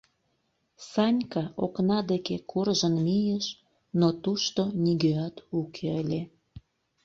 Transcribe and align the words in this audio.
—Санька 0.89 1.43
окна 1.63 1.99
деке 2.11 2.35
куржын 2.49 2.95
мийыш, 3.05 3.45
но 3.99 4.07
тушто 4.23 4.61
нигӧат 4.83 5.35
уке 5.59 5.89
ыле. 6.01 6.21